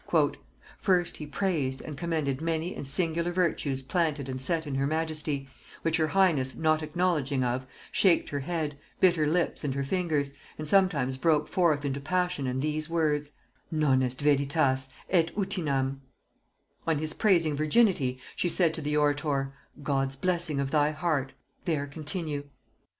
"First 0.79 1.17
he 1.17 1.27
praised 1.27 1.79
and 1.79 1.95
commended 1.95 2.41
many 2.41 2.73
and 2.73 2.87
singular 2.87 3.31
virtues 3.31 3.83
planted 3.83 4.27
and 4.27 4.41
set 4.41 4.65
in 4.65 4.73
her 4.73 4.87
majesty, 4.87 5.47
which 5.83 5.97
her 5.97 6.07
highness 6.07 6.55
not 6.55 6.81
acknowledging 6.81 7.43
of 7.43 7.67
shaked 7.91 8.29
her 8.29 8.39
head, 8.39 8.79
bit 8.99 9.15
her 9.15 9.27
lips 9.27 9.63
and 9.63 9.75
her 9.75 9.83
fingers, 9.83 10.33
and 10.57 10.67
sometimes 10.67 11.17
broke 11.17 11.47
forth 11.47 11.85
into 11.85 11.99
passion 12.01 12.47
and 12.47 12.63
these 12.63 12.89
words; 12.89 13.33
'Non 13.69 14.01
est 14.01 14.19
veritas, 14.19 14.89
et 15.07 15.29
utinam' 15.37 16.01
On 16.87 16.97
his 16.97 17.13
praising 17.13 17.55
virginity, 17.55 18.19
she 18.35 18.49
said 18.49 18.73
to 18.73 18.81
the 18.81 18.97
orator, 18.97 19.53
'God's 19.83 20.15
blessing 20.15 20.59
of 20.59 20.71
thy 20.71 20.89
heart, 20.89 21.33
there 21.65 21.85
continue.' 21.85 22.45